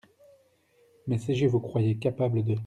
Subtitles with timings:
[1.05, 2.55] Mais si je vous croyais capable de…